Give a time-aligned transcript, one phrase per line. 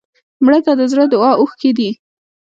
[0.43, 1.89] مړه ته د زړه دعا اوښکې دي